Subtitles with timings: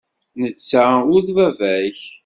[0.41, 1.99] Netta ur d baba-k.